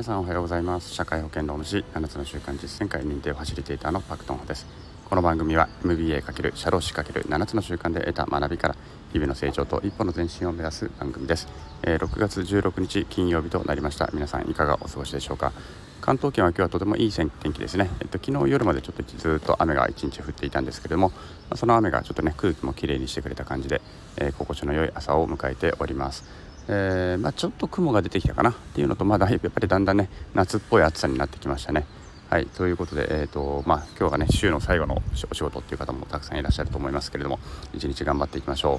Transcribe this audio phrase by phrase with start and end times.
[0.00, 0.94] 皆さんおはようございます。
[0.94, 4.66] 社会保険労務士7つの習慣実践会認定ファシリテーターのパクトンです。
[5.04, 8.76] この番組は MBA× 社労士 ×7 つの習慣で得た学びから
[9.12, 11.48] 日々の成長と一歩の前進を目指す番組です、
[11.82, 14.08] えー、6月16日金曜日となりました。
[14.14, 15.52] 皆さんいかがお過ごしでしょうか？
[16.00, 21.12] 関東圏は今日はとてもいい天気ですね、えっと、昨日夜までちょっとずっと雨が1日降っていたんですけれども
[21.56, 23.82] その雨がちょっとね空気もきれいにしてくれた感じで、
[24.16, 26.24] えー、心地の良い朝を迎えております。
[26.72, 31.84] えー、まあ、ちょっと雲が出てきたかなっていうのとまだやっぱりだんだんね夏っぽい暑さになってきましたね。
[32.30, 37.40] はいということで、えーとまあ、今日がね週の最後のお仕事っていう方もたくさんいらっしゃると思いますけれども
[37.74, 38.76] 一日頑張っていきましょ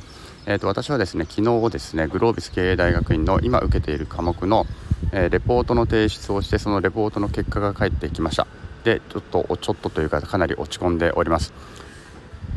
[0.47, 4.65] う、えーと、私はですね昨日ですねグロービス経営大学院の今受けている科目の、
[5.11, 8.47] えー、レポートの提出をしてそのレポートの結果が返ってきました。
[8.85, 11.51] でちょっとちょっとというかかなり落ち込んでおります。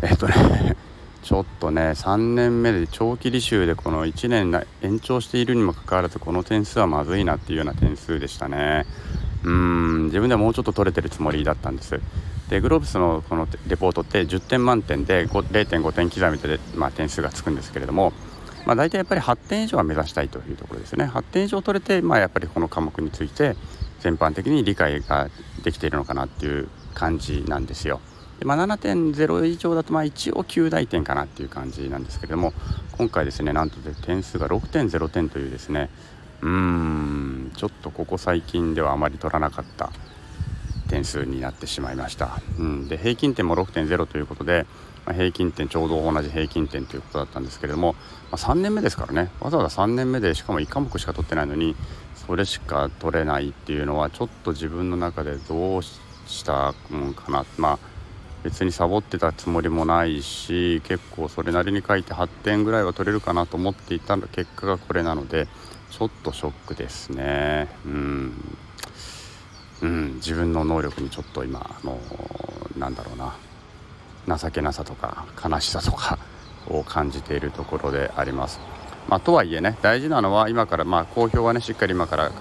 [0.01, 0.64] えっ、ー、とね
[1.25, 8.85] ちょっとね3年目で長期履修でこの1年延長しているにもかかわらずこの点数はまずいなっていうような点数でしたね。
[9.43, 11.99] うん自分ではもうちょっと取れてるつもりだったんです。
[12.51, 18.13] でグローブスのこのレポートって10点満点で0.5点刻みで、まあ、点数がつくんですけれども、
[18.67, 21.07] まあ、大体やっぱり8点以上は目指したいというところですね。
[21.07, 23.57] 8点以上取れて、まあ、やっぱりこの科目について
[24.01, 25.31] 全般的に理解が
[25.63, 28.01] できているのかなっていう感じなんですよ。
[28.45, 32.53] で、まあ、7.0以上だとまあ一応9大点かなっていう感じなんですけれども
[32.93, 35.91] 今回ですねなんと点数が6.0点というですね
[36.43, 39.91] うーんちょっとここ最近ではあまり取らなかった
[40.89, 44.67] 点数になってしまいました、うん、で平均点も6.0ということで、
[45.07, 48.01] まあ、平均点ちょうど同じ平均点ということだったんですけれども、ま
[48.33, 51.75] あ、3年目ですからねわざわざ3年目でしかも1科目しか取ってないのに
[52.27, 57.94] それしか取れないっていうのはちょっと自分の中でどうしたもんかなまあ
[58.45, 65.49] 別にサボってたつもりもないし結構それなりに書いて8点ぐらいは取れるかなと思っていたの結果がこれなので
[65.91, 67.69] ちょっとショックですね。
[67.87, 68.57] うん。
[69.83, 70.15] うん。
[70.17, 71.99] 自分の能力にちょっと今あの
[72.77, 73.35] なんだろうな。
[74.39, 76.19] 情けなさとか悲しさとか
[76.69, 78.74] を感じているところであります。
[79.09, 82.33] まあ、とはいえね大事なのは今からまあ公表はねしっかり今から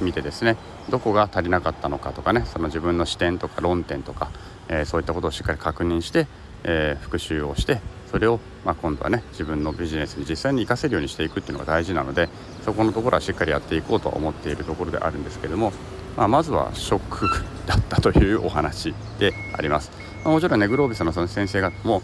[0.00, 0.56] 見てですね
[0.88, 4.30] どこが足りなかったのかとかねその自分の視点とか論点とか
[4.68, 6.26] えー、そういったことをしっかり確認して、
[6.64, 7.80] えー、復習をして
[8.10, 12.28] それを、まあ、今度はね自分のビジネスに実際に活かせるようにしていくっていうのが大事なので
[12.64, 15.72] そこのところはしっかりやっていこうと思っているところであるんですけども、
[16.16, 17.28] まあ、まずはショック
[17.66, 20.05] だったというお話であります。
[20.26, 22.02] まあ、もちろんねグロービスのその先生方も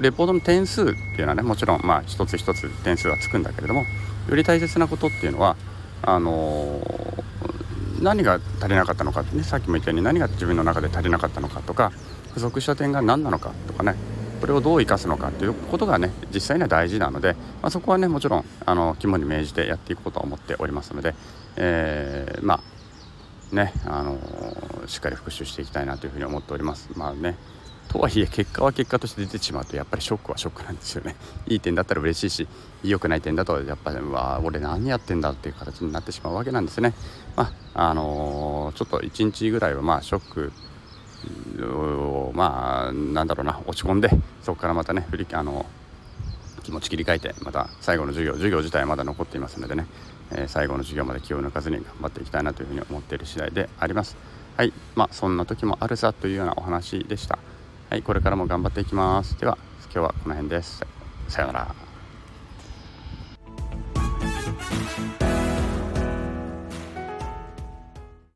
[0.00, 3.84] レポートの点数っていうのはねもちろんまあ一つ一つ点数はつくんだけれども
[4.28, 5.56] より大切なことっていうのは
[6.02, 11.92] あのー、何が足りなかったのかってねさっきも言ったように何が自分の中で足りなかったのかとか
[12.34, 13.94] 不足した点が何なのかとかね
[14.40, 21.14] これをどう生かすのかっていうことがね実際には大事なので、まあ、そこはねもちろんあの肝に銘じてやっていこうと思っておりますので、
[21.54, 22.60] えー、まあ
[23.52, 26.90] ねあのー、しっかり復習していきたいなというふうに思っております。
[26.96, 27.36] まあね
[27.88, 31.16] とはいえ結果は結果として出てしまうとやっぱりショックはショックなんですよね。
[31.48, 32.48] いい点だったら嬉しいし
[32.84, 36.94] 良くない点だとやっぱりわ俺何やってんだっていう形になってしまうわけなんですね。
[37.36, 40.52] まああのー、ちょっと1日ぐらいはまあショック
[42.34, 44.08] まあなんだろうな落ち込んで
[44.42, 45.66] そこからまたね振りあの
[46.60, 49.86] 気持ち切り替えてまた最後の授業授業自体まだ残っていますのでね、
[50.32, 54.16] えー、最後の授業まで気を抜かずに頑張っていきたいなというふうに思っている次第であります。
[54.56, 54.72] はい。
[54.94, 57.38] まあそんな時もあるさというようなお話でした。
[57.88, 58.02] はい。
[58.02, 59.38] これからも頑張っていきます。
[59.38, 60.84] では今日はこの辺です。
[61.28, 61.90] さようなら。